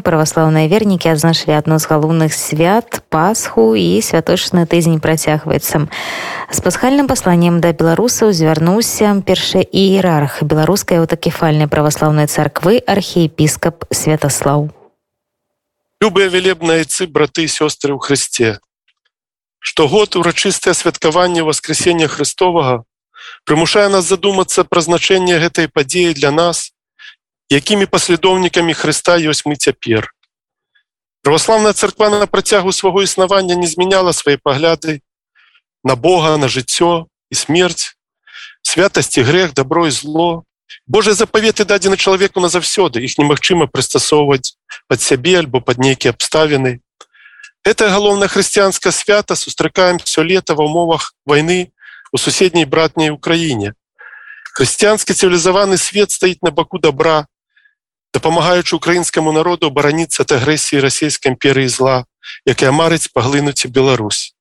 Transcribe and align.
праваслаўныя 0.00 0.68
вернікі 0.68 1.12
адзначылі 1.12 1.54
адно 1.56 1.78
з 1.78 1.86
галоўных 1.90 2.34
свят 2.34 3.00
пасху 3.08 3.74
і 3.78 4.00
святочны 4.00 4.66
тыдзень 4.66 5.00
працягваецца 5.04 5.86
з 5.86 6.58
пасхальным 6.64 7.06
пасланнем 7.06 7.60
да 7.60 7.72
беларусаў 7.72 8.32
звярнуўся 8.32 9.12
першы 9.26 9.62
іерарх 9.62 10.42
беларускай 10.42 10.98
аўтакефальнай 11.04 11.68
праваслаўнай 11.68 12.26
царквы 12.26 12.82
архіепіскап 12.84 13.86
святаслаў 13.92 14.68
любыя 16.00 16.32
велебнайцы 16.32 17.06
браты 17.06 17.46
сёстры 17.46 17.92
ў 17.94 18.00
хрысце 18.00 18.58
штогод 19.60 20.16
урачыстае 20.16 20.74
святкаванне 20.74 21.44
воскресення 21.44 22.08
христовага 22.08 22.84
прымушае 23.44 23.88
нас 23.92 24.08
задумацца 24.08 24.64
пра 24.64 24.80
значэнне 24.80 25.38
гэтай 25.44 25.68
падзеі 25.68 26.16
для 26.16 26.30
нас 26.32 26.72
якімі 27.50 27.86
паслядоўнікамі 27.90 28.74
Хрыста 28.78 29.18
ёсць 29.18 29.42
мы 29.44 29.58
цяпер. 29.58 30.14
Праваслаўная 31.22 31.72
царква 31.72 32.08
на 32.08 32.26
працягу 32.26 32.72
свайго 32.72 33.02
існавання 33.02 33.54
не 33.54 33.66
змяняла 33.66 34.12
свае 34.12 34.38
пагляды 34.38 35.00
на 35.84 35.96
Бога, 35.96 36.36
на 36.36 36.48
жыццё 36.48 37.10
і 37.30 37.34
смерць, 37.34 37.96
святасці 38.62 39.22
грех, 39.22 39.52
добро 39.52 39.86
і 39.86 39.90
зло. 39.90 40.44
Божыя 40.86 41.14
запаветы 41.14 41.64
дадзены 41.66 41.96
чалавеку 41.96 42.40
назаўсёды, 42.40 43.02
іх 43.02 43.18
немагчыма 43.18 43.66
прыстасоўваць 43.66 44.54
пад 44.86 45.02
сябе 45.02 45.38
альбо 45.42 45.60
пад 45.60 45.78
нейкія 45.78 46.14
абставіны. 46.14 46.80
Это 47.64 47.90
галоўна 47.90 48.28
хрысціянска 48.28 48.92
свята 48.92 49.34
сустракаем 49.34 49.98
все 49.98 50.22
лета 50.22 50.54
ва 50.54 50.64
умовах 50.64 51.14
войны 51.26 51.72
у 52.12 52.18
суседняй 52.18 52.64
братняй 52.64 53.10
Украіне. 53.10 53.74
Хрысціянскі 54.54 55.12
цывілізаваны 55.12 55.76
свет 55.76 56.10
стаіць 56.10 56.42
на 56.42 56.50
баку 56.50 56.78
добра, 56.78 57.26
дапамагаючы 58.14 58.76
украінскаму 58.76 59.32
народу 59.32 59.70
бараніцца 59.70 60.26
ад 60.26 60.34
агрэсіі 60.38 60.82
расійскай 60.82 61.32
імперыі 61.32 61.68
зла, 61.68 62.04
якая 62.46 62.72
марыць 62.74 63.10
паглынуць 63.14 63.66
Беларусь. 63.66 64.34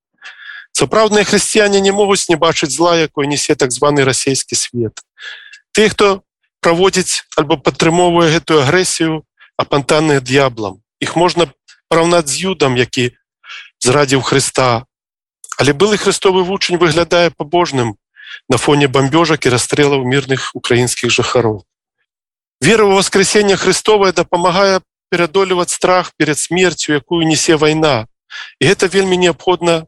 Сапраўдныя 0.72 1.26
хрысціяне 1.26 1.82
не 1.82 1.92
могуць 1.92 2.30
не 2.30 2.36
бачыць 2.36 2.72
зла, 2.72 2.96
якой 2.98 3.28
несе 3.28 3.56
так 3.56 3.72
званы 3.72 4.06
расійскі 4.06 4.56
свет. 4.56 5.02
Ты, 5.72 5.90
хто 5.90 6.24
праводзіць 6.62 7.26
альбо 7.38 7.58
падтрымоўвае 7.58 8.30
гэтую 8.34 8.62
агрэсію, 8.64 9.24
апантаныя 9.58 10.22
д'яблам. 10.22 10.82
Іх 11.00 11.16
можна 11.16 11.52
параўнаць 11.90 12.30
з 12.30 12.52
юдам, 12.52 12.76
які 12.78 13.12
зрадзіў 13.80 14.22
Хрыста. 14.22 14.86
Але 15.60 15.74
былы 15.74 15.98
хрыстовы 16.00 16.44
вучань 16.48 16.80
выглядае 16.80 17.32
пабожным 17.36 17.98
на 18.48 18.58
фоне 18.58 18.88
бамбёжак 18.88 19.46
і 19.46 19.52
расстрэлаў 19.52 20.06
мірных 20.08 20.56
украінскіх 20.56 21.12
жыхароў. 21.12 21.66
Вера 22.62 22.84
ў 22.84 23.00
воскресение 23.00 23.56
Христовае 23.56 24.12
дапамагае 24.12 24.82
перадолеваць 25.10 25.72
страх 25.72 26.12
перед 26.18 26.38
смерцю, 26.38 26.92
якую 26.92 27.24
несе 27.24 27.56
вайна. 27.56 28.08
І 28.60 28.68
гэта 28.68 28.92
вельмі 28.92 29.16
неабходна 29.16 29.88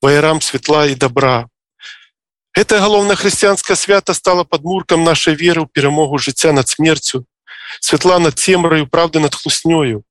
ваярам 0.00 0.40
светла 0.40 0.86
і 0.86 0.94
добра. 0.94 1.50
Гэта 2.54 2.78
галоўна 2.78 3.18
хрысціянская 3.18 3.74
свята 3.74 4.14
стала 4.14 4.44
падмуркам 4.44 5.02
нашай 5.02 5.34
веры 5.34 5.66
ў 5.66 5.68
перамогу 5.74 6.22
жыцця 6.22 6.54
над 6.54 6.70
смерцю, 6.70 7.26
светла 7.80 8.22
над 8.22 8.38
цемраю 8.38 8.86
правды 8.86 9.18
над 9.18 9.34
хлуснёю. 9.34 10.06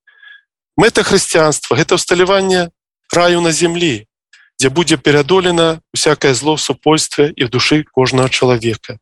Мэта 0.75 1.07
хрысціянства 1.07 1.79
гэта 1.79 1.95
ўсталяванне 1.95 2.67
раю 3.15 3.39
на 3.39 3.55
землі, 3.55 4.11
дзе 4.59 4.67
будзе 4.67 4.99
перадолена 4.99 5.79
всякое 5.95 6.35
зло 6.35 6.59
супольстве 6.59 7.31
і 7.31 7.47
в 7.47 7.49
душы 7.49 7.87
кожнага 7.87 8.27
чалавека. 8.27 8.99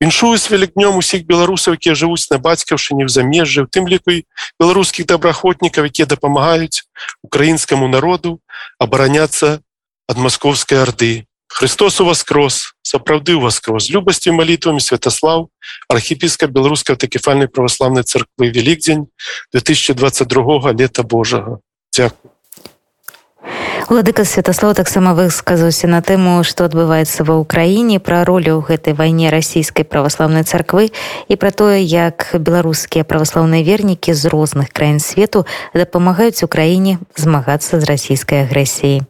Іншую 0.00 0.34
з 0.38 0.50
вялікнём 0.50 0.98
усіх 0.98 1.22
беларусаў, 1.26 1.78
якія 1.78 1.94
жывуць 1.94 2.26
на 2.30 2.42
бацькаўшыні 2.42 3.06
ў 3.06 3.10
замежжы, 3.14 3.62
у 3.62 3.70
тым 3.70 3.86
ліку 3.86 4.26
беларускіх 4.58 5.06
добраахвотнікаў, 5.06 5.86
якія 5.86 6.10
дапамагаюць 6.10 6.82
украінскаму 7.22 7.86
народу 7.86 8.42
абараняцца 8.82 9.62
ад 10.10 10.16
маскоўскай 10.18 10.82
арды. 10.82 11.24
Христос 11.46 12.02
у 12.02 12.10
воскрос, 12.10 12.74
сапраўды 12.82 13.38
ў 13.38 13.46
воскрос 13.46 13.86
з 13.86 13.94
любасцю 13.94 14.34
малітвамі 14.34 14.82
Святаслав, 14.82 15.46
архіпіска 15.86 16.50
беларускай 16.50 16.98
такефальнай 16.98 17.46
праваслаўнай 17.46 18.02
царквы 18.02 18.50
Велікдзень 18.50 19.06
2022 19.54 20.74
лета 20.74 21.06
Божага. 21.06 21.62
Дякую. 21.94 22.33
Владыка 23.88 24.24
Святаслав 24.24 24.74
таксама 24.76 25.12
высказаўся 25.12 25.86
на 25.86 26.00
тэму, 26.00 26.40
што 26.40 26.64
адбываецца 26.64 27.20
ва 27.28 27.36
ўкраіне 27.44 28.00
пра 28.00 28.24
ролю 28.24 28.56
ў 28.56 28.72
гэтай 28.72 28.96
вайне 28.96 29.28
расійскай 29.28 29.84
праваслаўнай 29.84 30.48
царквы 30.48 30.88
і 31.28 31.34
пра 31.36 31.52
тое, 31.52 31.84
як 31.84 32.32
беларускія 32.32 33.04
праваслаўныя 33.04 33.60
вернікі 33.60 34.16
з 34.16 34.32
розных 34.32 34.72
краін 34.72 35.04
свету 35.04 35.44
дапамагаюць 35.76 36.40
украіне 36.40 36.96
змагацца 37.12 37.76
з 37.76 37.84
расійскай 37.84 38.48
агрэсіяй. 38.48 39.04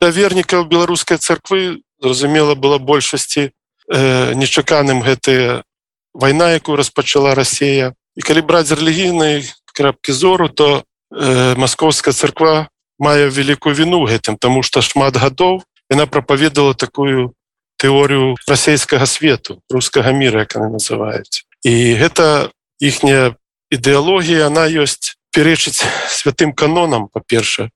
Да 0.00 0.08
вернікаў 0.08 0.64
беларускай 0.64 1.20
царквы 1.20 1.84
зразумела 2.00 2.56
была 2.56 2.80
большасці 2.80 3.52
э, 3.52 4.32
нечаканым 4.32 5.04
гэтая 5.04 5.68
вайна, 6.16 6.56
якую 6.56 6.80
распачала 6.80 7.36
Расія. 7.36 7.92
І 8.16 8.24
калі 8.24 8.40
браць 8.40 8.72
рэлігійнай 8.72 9.44
крапкі 9.76 10.16
зору, 10.16 10.48
то 10.48 10.80
э, 11.12 11.54
маскоўская 11.60 12.16
царква 12.16 12.72
мае 12.98 13.30
великкую 13.30 13.74
вину 13.74 14.04
гэтым 14.06 14.36
тому 14.36 14.62
что 14.62 14.82
шмат 14.82 15.16
гадоў 15.16 15.62
яна 15.90 16.06
прапаведала 16.06 16.74
такую 16.74 17.34
тэорію 17.78 18.36
расійскага 18.46 19.06
свету 19.06 19.62
рускага 19.70 20.12
мира 20.12 20.40
як 20.40 20.56
она 20.56 20.68
называется 20.68 21.46
і 21.62 21.94
гэта 21.94 22.50
іхняя 22.80 23.38
ідэалогія 23.70 24.46
она 24.50 24.66
ёсць 24.66 25.18
перечыць 25.30 25.84
святым 26.10 26.52
канонам 26.52 27.08
по-перша 27.08 27.70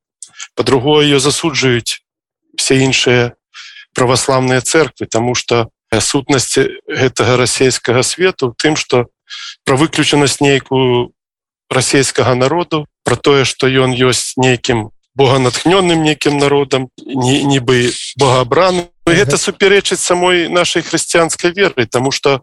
по-другое 0.55 1.06
ее 1.06 1.21
засуджаюць 1.21 2.03
все 2.56 2.82
іншыя 2.82 3.34
праваславныя 3.94 4.61
церквы 4.61 5.06
тому 5.06 5.34
что 5.34 5.71
сутнасці 5.93 6.81
гэтага 6.88 7.37
расійскага 7.37 8.03
свету 8.03 8.55
тым 8.56 8.77
что 8.77 9.06
про 9.65 9.77
выключанасць 9.77 10.41
нейкую 10.41 11.12
расійскага 11.71 12.34
народу 12.34 12.87
про 13.05 13.16
тое 13.16 13.44
что 13.44 13.69
ён 13.69 13.93
ёсць 13.93 14.34
нейкім 14.37 14.91
боганатхнённым 15.15 16.03
некім 16.03 16.39
народам 16.39 16.89
нібы 16.97 17.93
богабраным. 18.17 18.89
Гэта 19.06 19.37
супярэчыць 19.37 20.00
самой 20.00 20.49
нашай 20.49 20.83
хрысціянскай 20.83 21.53
веры 21.53 21.87
тому 21.87 22.11
что 22.11 22.43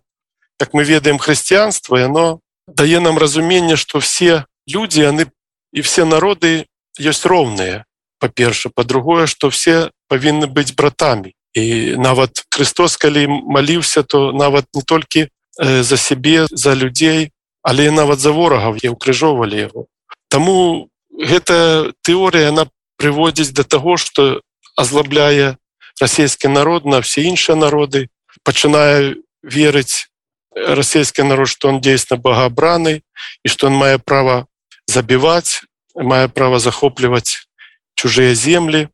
как 0.58 0.74
мы 0.74 0.84
ведаем 0.84 1.18
хрысціянства 1.18 1.98
яно 1.98 2.40
дае 2.68 3.00
нам 3.00 3.18
разуменне 3.18 3.76
что 3.76 4.00
все 4.00 4.46
люди 4.68 5.02
яны 5.02 5.32
і 5.74 5.82
все 5.82 6.06
народы 6.06 6.66
ёсць 7.00 7.26
роўныя. 7.26 7.86
Па-перша 8.20 8.70
по-другое 8.70 9.26
что 9.26 9.50
все 9.50 9.92
павінны 10.08 10.48
быць 10.48 10.76
братамі. 10.76 11.34
І 11.54 11.96
нават 11.98 12.46
Христос 12.54 12.98
калі 12.98 13.28
маліўся 13.28 14.04
то 14.04 14.32
нават 14.32 14.66
не 14.74 14.82
толькі 14.82 15.28
э, 15.60 15.84
за 15.84 15.98
сябе 15.98 16.46
за 16.52 16.76
людзей 16.76 17.32
але 17.64 17.92
нават 17.92 18.20
за 18.20 18.32
ворагаў 18.32 18.78
я 18.84 18.92
укрыжоўвалі 18.92 19.58
его 19.58 19.88
Таму 20.30 20.90
гэта 21.20 21.92
тэорыя 22.02 22.50
она 22.50 22.68
прыводзіць 22.98 23.52
до 23.52 23.64
того 23.64 23.98
что 23.98 24.42
азлабляе 24.76 25.58
расійскі 26.00 26.48
народ 26.48 26.86
на 26.86 27.02
все 27.02 27.28
іншыя 27.28 27.60
народы 27.60 28.08
пачынае 28.44 29.20
верыць 29.44 30.08
расійскі 30.56 31.24
народ 31.24 31.48
что 31.52 31.70
он 31.70 31.82
дзейсна 31.84 32.18
богоабраны 32.18 33.04
і 33.44 33.48
что 33.48 33.68
он 33.68 33.76
мае 33.76 34.00
право 34.00 34.48
забіваць 34.88 35.62
мае 35.96 36.28
право 36.28 36.60
захопліваць 36.60 37.48
чужыя 37.96 38.34
земли 38.34 38.88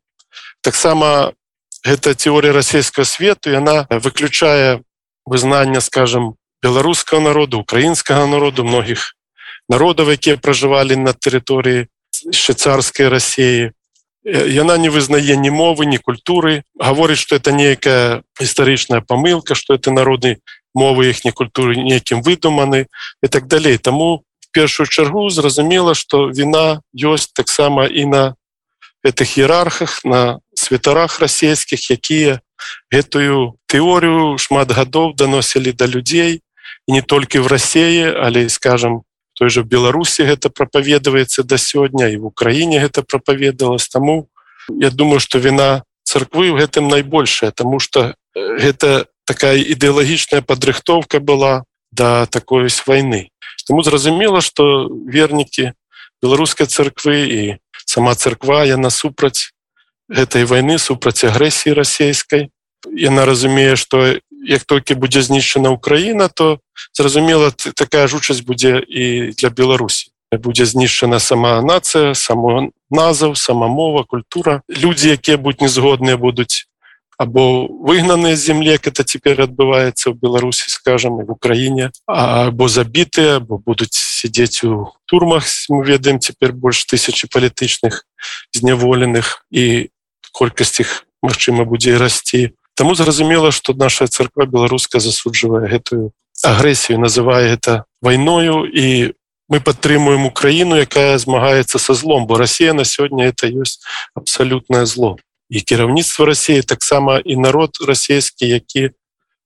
таксама 0.62 1.32
гэта 1.86 2.14
теория 2.14 2.50
расійскага 2.50 3.06
свету 3.06 3.54
яна 3.54 3.86
выключае 3.90 4.82
вызнання 5.24 5.80
скажем 5.80 6.34
беларускага 6.62 7.22
народу 7.22 7.62
украінскага 7.62 8.26
народу 8.26 8.66
многіх 8.66 9.14
народаў 9.68 10.10
якія 10.14 10.36
пражывалі 10.42 10.98
на 10.98 11.14
тэрыторыі 11.14 11.86
швейцарской 12.32 13.08
России. 13.08 13.72
Яна 14.24 14.76
не 14.76 14.90
вызнае 14.90 15.36
ні 15.36 15.50
мовы 15.50 15.86
ні 15.86 15.98
культуры. 15.98 16.64
Гаворыць 16.74 17.18
что 17.18 17.36
это 17.36 17.52
нейкая 17.52 18.22
гістарычная 18.40 19.00
помылка 19.00 19.54
что 19.54 19.74
это 19.74 19.90
народы 19.90 20.38
мовы 20.76 21.08
іхняй 21.08 21.32
культуры 21.32 21.76
некім 21.76 22.20
выдуманы 22.22 22.86
и 23.22 23.28
так 23.28 23.46
далей 23.48 23.78
тому 23.78 24.24
в 24.40 24.50
першую 24.52 24.86
чаргу 24.86 25.28
зразумела 25.30 25.94
что 25.94 26.28
вина 26.28 26.82
ёсць 26.92 27.32
таксама 27.32 27.86
і 27.86 28.04
на 28.04 28.34
этих 29.02 29.38
іерархах 29.38 30.04
на 30.04 30.40
святарах 30.54 31.20
расійскіх 31.20 31.90
якія 31.90 32.40
гэтую 32.92 33.56
тэорію 33.72 34.36
шмат 34.36 34.68
гадоў 34.74 35.14
даносілі 35.16 35.72
да 35.72 35.86
людзей 35.86 36.42
не 36.88 37.00
толькі 37.00 37.40
в 37.40 37.46
России 37.46 38.04
але 38.04 38.48
скажем 38.48 39.05
той 39.36 39.50
же 39.52 39.62
беларусі 39.62 40.24
гэта 40.24 40.48
прапаведваецца 40.50 41.44
да 41.44 41.60
сёння 41.60 42.08
і 42.08 42.16
в 42.16 42.26
украіне 42.32 42.80
гэта 42.80 43.02
прапаведалась 43.02 43.88
таму 43.88 44.28
я 44.68 44.90
думаю 44.90 45.20
что 45.20 45.38
вина 45.38 45.84
царквы 46.02 46.50
у 46.50 46.56
гэтым 46.56 46.88
найбольшая 46.88 47.52
тому 47.52 47.78
что 47.78 48.16
гэта 48.34 49.06
такая 49.24 49.60
ідэалагічная 49.60 50.42
падрыхтоўка 50.42 51.20
была 51.20 51.64
да 51.92 52.26
такой 52.26 52.68
войны 52.86 53.30
тому 53.66 53.82
зразумела 53.82 54.40
что 54.40 54.88
вернікі 54.88 55.72
беларускай 56.22 56.66
царквы 56.66 57.18
і 57.28 57.40
сама 57.84 58.14
царква 58.14 58.64
яна 58.64 58.90
супраць 58.90 59.52
гэтай 60.08 60.44
войны 60.44 60.78
супраць 60.78 61.24
агрэсіі 61.24 61.74
расійскай. 61.74 62.50
Яна 62.86 63.26
разумее 63.26 63.76
что 63.76 64.18
як 64.46 64.64
толькі 64.64 64.94
будзе 64.94 65.22
знішчана 65.22 65.70
Украіна 65.70 66.28
то 66.28 66.58
зразумела 66.94 67.50
такая 67.50 68.06
жучасць 68.06 68.40
будзе 68.46 68.78
і 68.88 69.34
для 69.34 69.50
Беларусі. 69.50 70.10
Будзе 70.32 70.66
знішчана 70.66 71.20
сама 71.20 71.62
нацыя 71.62 72.14
само 72.14 72.70
назаў 72.90 73.34
самамова 73.34 74.04
культура. 74.04 74.62
Людзі 74.70 75.10
якія 75.10 75.36
будуць 75.36 75.60
незгодныя 75.66 76.16
будуць 76.16 76.66
або 77.18 77.66
выгнаныя 77.66 78.36
з 78.36 78.52
землі 78.52 78.76
это 78.76 79.04
цяпер 79.04 79.40
адбываецца 79.40 80.12
ў 80.12 80.14
беларусі 80.20 80.68
скажем 80.68 81.16
в 81.24 81.32
украіне 81.32 81.90
або 82.04 82.68
забітыя 82.68 83.40
бо 83.40 83.56
будуць 83.56 83.96
сядзець 83.96 84.64
у 84.68 84.92
турмах 85.08 85.48
мы 85.72 85.84
ведаем 85.84 86.20
цяпер 86.20 86.52
больш 86.52 86.84
тысячи 86.84 87.24
палітычных 87.24 88.04
зняволеных 88.52 89.48
і 89.48 89.88
колькасць 90.32 90.84
іх 90.84 91.08
магчыма 91.24 91.64
будзе 91.64 91.96
расці 91.96 92.52
Таму 92.76 92.94
зразумела 92.94 93.50
што 93.56 93.72
наша 93.72 94.06
царква 94.06 94.44
беларуска 94.44 95.00
засуджвае 95.00 95.64
гэтую 95.64 96.12
агрэсію 96.44 97.00
называе 97.00 97.56
это 97.56 97.88
вайною 98.04 98.68
і 98.68 99.16
мы 99.48 99.60
падтрымуем 99.64 100.28
украіну 100.28 100.76
якая 100.76 101.16
змагаецца 101.16 101.80
са 101.80 101.94
злом 101.94 102.26
бо 102.26 102.36
Росія 102.36 102.76
на 102.76 102.84
сёння 102.84 103.32
это 103.32 103.48
ёсць 103.48 103.80
абсалютнае 104.14 104.84
зло. 104.84 105.16
І 105.48 105.60
кіраўніцтва 105.60 106.26
Росіі 106.26 106.62
таксама 106.62 107.18
і 107.24 107.36
народ 107.36 107.80
расійскі 107.80 108.44
які 108.44 108.90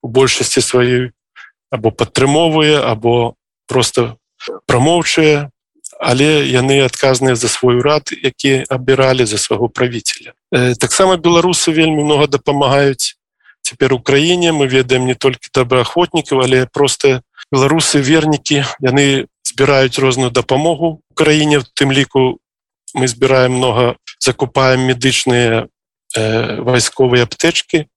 у 0.01 0.07
большасці 0.07 0.59
сваёй 0.59 1.15
або 1.71 1.91
падтрымоўвае 1.91 2.83
або 2.83 3.39
просто 3.67 4.17
прамоўчыя 4.67 5.47
але 6.01 6.49
яны 6.49 6.81
адказныя 6.83 7.39
за 7.39 7.47
свой 7.47 7.79
урад 7.79 8.11
які 8.11 8.65
абіралі 8.67 9.25
за 9.25 9.37
свайго 9.37 9.69
правіцеля 9.69 10.33
э, 10.51 10.75
таксама 10.75 11.15
беларусы 11.15 11.71
вельмі 11.71 12.03
много 12.03 12.27
дапамагаюць 12.27 13.20
цяпер 13.71 13.95
украіне 13.95 14.51
мы 14.51 14.67
ведаем 14.67 15.07
не 15.07 15.15
толькі 15.15 15.47
добраахвотнікаў 15.55 16.43
але 16.43 16.67
просто 16.67 17.23
беларусы 17.51 18.03
вернікі 18.03 18.67
яны 18.83 19.31
збіраюць 19.47 19.99
розную 19.99 20.31
дапамогу 20.31 20.99
краіне 21.15 21.63
в 21.63 21.65
тым 21.71 21.95
ліку 21.95 22.39
мы 22.93 23.07
збіраем 23.07 23.55
много 23.55 23.95
закупаем 24.19 24.83
медычныя 24.83 25.71
Э, 26.11 26.59
вайсковыя 26.59 27.23
аптэчкі 27.23 27.87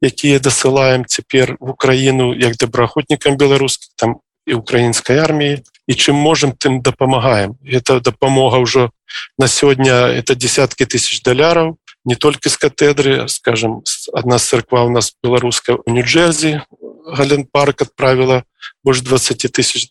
якія 0.00 0.40
дасылаем 0.40 1.04
цяпер 1.04 1.60
в 1.60 1.76
Украіну 1.76 2.32
як 2.32 2.56
добраахвотнікам 2.56 3.36
беларускіх 3.36 3.92
там 3.96 4.24
і 4.46 4.56
украінскай 4.56 5.20
арміі. 5.20 5.60
І 5.86 5.92
чым 5.92 6.16
можем 6.16 6.56
тым 6.56 6.80
дапамагаем. 6.80 7.58
Это 7.66 8.00
дапамога 8.00 8.62
ўжо 8.62 8.90
на 9.36 9.46
сёння 9.52 10.08
это 10.08 10.34
десяткі 10.34 10.88
тысяч 10.88 11.20
даляраў 11.20 11.76
не 12.04 12.14
толькі 12.14 12.48
з 12.48 12.56
катедры 12.56 13.28
скажем 13.28 13.82
одна 14.12 14.38
царква 14.38 14.84
у 14.84 14.90
нас 14.90 15.14
беларуска 15.22 15.74
у 15.74 15.90
нью-джерзі 15.90 16.62
гален 17.06 17.44
парк 17.44 17.82
отправила 17.82 18.44
больш 18.84 19.00
20 19.00 19.52
тысяч 19.52 19.90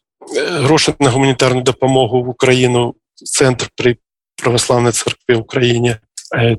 грошай 0.62 0.96
на 1.00 1.10
гуманітарную 1.10 1.63
дапамогу 1.63 2.24
в 2.24 2.30
Украіну 2.30 2.96
цэнтр 3.16 3.69
при 3.75 3.98
православнай 4.42 4.92
царкве 4.92 5.36
Украіне. 5.36 6.00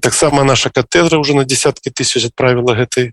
Таксама 0.00 0.44
наша 0.44 0.70
катедра 0.70 1.18
уже 1.18 1.34
на 1.34 1.44
десяткі 1.44 1.90
тысяч 1.90 2.24
отправила 2.26 2.74
гэтай 2.74 3.12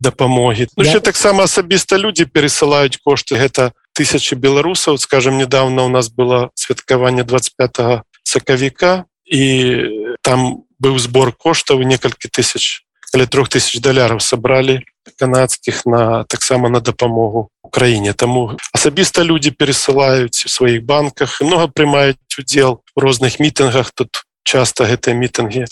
дапамогі. 0.00 0.68
Ну, 0.76 0.84
yeah. 0.84 1.00
таксама 1.00 1.44
асабіста 1.44 1.98
люди 1.98 2.24
пересылаюць 2.24 2.98
кошты 3.04 3.36
гэта 3.36 3.72
тысячи 3.92 4.34
беларусаў. 4.34 4.98
Скажем 4.98 5.38
недавно 5.38 5.84
у 5.84 5.88
нас 5.88 6.08
было 6.08 6.50
святкаванне 6.54 7.24
25 7.24 8.02
сакавіка 8.22 9.04
і 9.26 9.84
там 10.22 10.64
быў 10.78 10.98
сбор 10.98 11.32
коштаў 11.32 11.82
некалькі 11.82 12.28
тысяч 12.28 12.84
каля 13.12 13.26
трех 13.26 13.48
тысяч 13.48 13.80
даляраў 13.80 14.20
сабралі 14.20 14.80
канадскіх 15.18 15.86
на 15.86 16.24
таксама 16.24 16.68
на 16.68 16.80
дапамогу 16.80 17.48
Украіне 17.62 18.12
таму 18.12 18.56
асабіста 18.72 19.22
люди 19.22 19.50
пересылаюць 19.50 20.44
у 20.46 20.48
сваіх 20.48 20.84
банках 20.84 21.40
много 21.40 21.68
прымаюць 21.68 22.38
удзел 22.38 22.80
у 22.96 23.00
розных 23.00 23.40
мітынгах 23.40 23.92
тут 23.92 24.24
часто 24.48 24.88
гэтыя 24.88 25.12
мітынги 25.12 25.66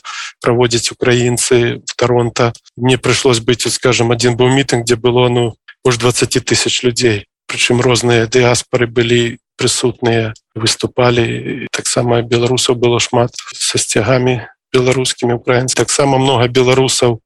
праводзяць 0.44 0.92
украінцы 0.92 1.80
в 1.80 1.92
торонто. 1.96 2.52
Мне 2.76 2.98
прыйшлось 2.98 3.40
быць 3.40 3.64
скажем 3.72 4.12
один 4.12 4.36
быў 4.36 4.52
мітынг 4.52 4.84
где 4.84 4.96
было 4.96 5.28
ну 5.28 5.56
больш 5.84 5.96
20 5.96 6.44
тысяч 6.44 6.82
людзей 6.82 7.24
прычым 7.46 7.80
розныя 7.80 8.26
дыаспоры 8.26 8.86
былі 8.86 9.38
прысутныя 9.56 10.34
выступалі 10.54 11.68
таксама 11.72 12.20
беларусаў 12.20 12.76
было 12.76 13.00
шмат 13.00 13.32
са 13.54 13.78
сцягамі 13.78 14.44
беларускімі 14.76 15.40
украінцы. 15.40 15.72
Таксама 15.76 16.20
много 16.20 16.48
беларусаў 16.52 17.20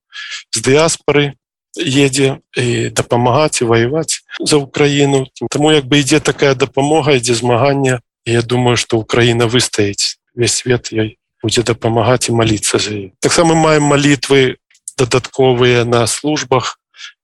з 0.55 0.59
дыаспоры 0.63 1.35
едзе 1.79 2.39
і 2.57 2.91
дапамагаць 2.91 3.63
і 3.63 3.69
воеваць 3.71 4.23
за 4.41 4.59
Украіну 4.59 5.27
Таму 5.51 5.71
як 5.71 5.87
бы 5.87 6.03
ідзе 6.03 6.19
такая 6.21 6.55
дапамога 6.55 7.15
ідзе 7.15 7.35
змагання 7.35 8.01
Я 8.27 8.43
думаю 8.43 8.77
что 8.77 8.99
Украіна 8.99 9.47
выстаіць 9.47 10.19
весь 10.35 10.63
свет 10.63 10.91
ёй 10.93 11.17
будзе 11.43 11.63
дапамагаць 11.63 12.29
і 12.29 12.35
маліцца 12.35 12.79
за 12.79 12.91
ей 12.91 13.13
таксама 13.21 13.55
маем 13.55 13.87
малітвы 13.87 14.59
дадатковыя 14.99 15.85
на 15.85 16.07
службах 16.07 16.79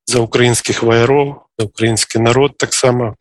за 0.06 0.23
украінскіх 0.23 0.82
ваяроў 0.82 1.43
украінскі 1.58 2.23
народ 2.23 2.56
таксама 2.56 3.19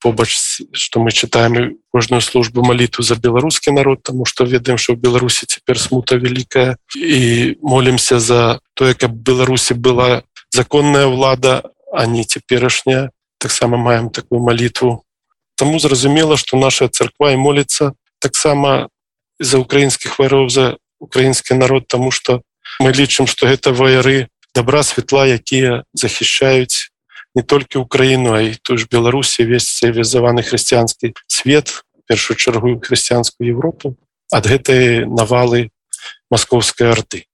побач 0.00 0.60
что 0.72 1.00
мы 1.00 1.12
читаем 1.12 1.78
кожную 1.92 2.20
службу 2.20 2.62
малітву 2.62 3.02
за 3.02 3.14
беларускі 3.14 3.70
народ 3.70 4.02
тому 4.02 4.24
что 4.24 4.44
ведаем 4.44 4.78
что 4.78 4.94
в 4.94 4.96
беларусі 4.96 5.46
цяпер 5.46 5.78
смута 5.78 6.16
вялікая 6.16 6.76
і 6.96 7.56
молимся 7.62 8.20
за 8.20 8.60
тое 8.74 8.94
каб 8.94 9.12
беларусі 9.12 9.74
была 9.74 10.22
законная 10.50 11.06
ўлада 11.06 11.62
а 11.92 12.06
не 12.06 12.24
цяперашняя 12.24 13.10
таксама 13.38 13.76
маем 13.76 14.10
такую 14.10 14.40
малітву 14.42 15.04
Таму 15.58 15.80
зразумела 15.80 16.36
что 16.36 16.56
наша 16.56 16.88
царква 16.88 17.32
і 17.32 17.36
молится 17.36 17.92
таксама 18.18 18.88
за 19.40 19.58
украінскіх 19.58 20.18
вароў 20.18 20.48
за 20.48 20.76
украінскі 21.00 21.54
народ 21.54 21.88
тому 21.88 22.10
что 22.10 22.42
мы 22.80 22.92
лічым 22.92 23.26
что 23.26 23.46
гэта 23.46 23.72
ваяры 23.72 24.28
добра 24.54 24.82
светла 24.82 25.26
якія 25.26 25.82
захищаюць 25.94 26.90
не 27.38 27.46
толькі 27.46 27.78
украіну 27.86 28.34
а 28.34 28.42
і 28.42 28.58
ту 28.58 28.74
ж 28.74 28.90
беларусі 28.90 29.46
весь 29.46 29.70
цывілізаваны 29.78 30.42
хрысціянскі 30.42 31.14
свет 31.30 31.86
першую 32.10 32.34
чаргу 32.34 32.74
хрысціянскую 32.82 33.46
Европу 33.46 33.94
ад 34.34 34.50
гэтай 34.50 35.06
навалы 35.06 35.70
маскоўскай 36.34 36.90
арты 36.90 37.27